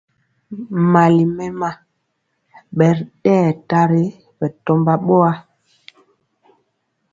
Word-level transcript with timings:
Mali 0.91 1.23
mɛma 1.37 1.69
bɛ 2.77 2.85
ri 2.95 3.03
dɛyɛ 3.23 3.49
tari 3.69 4.03
bɛ 4.37 4.47
tɔmba 4.65 4.93
boa. 5.05 5.31